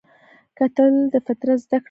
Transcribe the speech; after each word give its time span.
کتل 0.57 0.93
د 1.13 1.15
فطرت 1.25 1.57
زده 1.63 1.67
کړه 1.75 1.79
ده 1.79 1.79